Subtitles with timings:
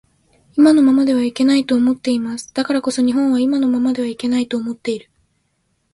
[0.57, 2.51] 今のままではいけないと思っています。
[2.55, 5.11] だからこそ日本は今のままではいけないと思っている